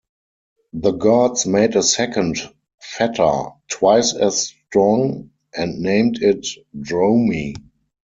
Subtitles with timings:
[0.73, 2.37] The gods made a second
[2.81, 7.53] fetter, twice as strong, and named it Dromi.